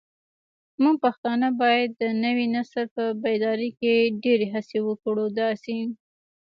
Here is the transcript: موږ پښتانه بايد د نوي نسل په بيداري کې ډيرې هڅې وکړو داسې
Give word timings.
موږ 0.81 0.95
پښتانه 1.05 1.47
بايد 1.61 1.89
د 2.01 2.03
نوي 2.23 2.45
نسل 2.55 2.85
په 2.95 3.03
بيداري 3.23 3.69
کې 3.79 3.93
ډيرې 4.23 4.47
هڅې 4.53 4.79
وکړو 4.87 5.25
داسې 5.39 5.77